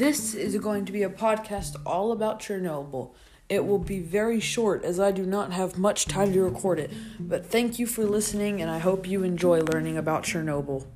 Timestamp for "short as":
4.40-4.98